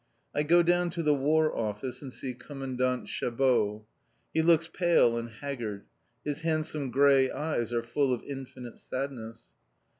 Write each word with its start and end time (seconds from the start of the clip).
I 0.33 0.41
go 0.41 0.63
down 0.63 0.89
to 0.97 1.03
the 1.03 1.13
War 1.13 1.55
Office 1.55 2.01
and 2.01 2.11
see 2.11 2.33
Commandant 2.33 3.07
Chabeau. 3.07 3.85
He 4.33 4.41
looks 4.41 4.67
pale 4.67 5.15
and 5.15 5.29
haggard. 5.29 5.85
His 6.25 6.41
handsome 6.41 6.89
grey 6.89 7.29
eyes 7.29 7.71
are 7.71 7.83
full 7.83 8.11
of 8.11 8.23
infinite 8.23 8.79
sadness. 8.79 9.43